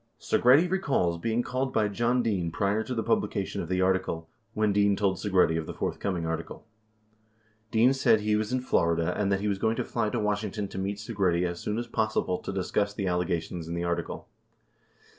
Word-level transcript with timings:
56 0.17 0.33
Segretti 0.43 0.67
recalls 0.71 1.19
being 1.19 1.43
called 1.43 1.71
by 1.71 1.87
John 1.87 2.23
Dean 2.23 2.49
prior 2.49 2.81
to 2.81 2.95
the 2.95 3.03
publication 3.03 3.61
of 3.61 3.69
the 3.69 3.83
article, 3.83 4.31
when 4.55 4.73
Dean 4.73 4.95
told 4.95 5.17
Segretti 5.17 5.59
of 5.59 5.67
the 5.67 5.75
forthcoming 5.75 6.25
article. 6.25 6.65
Dean 7.69 7.93
said 7.93 8.21
he 8.21 8.35
was 8.35 8.51
in 8.51 8.61
Florida 8.61 9.13
and 9.15 9.31
that 9.31 9.41
he 9.41 9.47
was 9.47 9.59
going 9.59 9.75
to 9.75 9.83
fly 9.85 10.09
to 10.09 10.19
Washington 10.19 10.67
to 10.69 10.79
meet 10.79 10.97
Segretti 10.97 11.45
as 11.45 11.59
soon 11.59 11.77
as 11.77 11.85
possible 11.85 12.39
to 12.39 12.51
discuss 12.51 12.95
the 12.95 13.05
allegations 13.05 13.67
in 13.67 13.75
the 13.75 13.83
article. 13.83 14.27